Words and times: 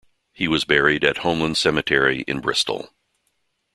He 0.33 0.47
was 0.47 0.65
buried 0.65 1.03
at 1.03 1.17
Homeland 1.17 1.57
Cemetery 1.57 2.21
in 2.27 2.39
Bristol. 2.41 2.89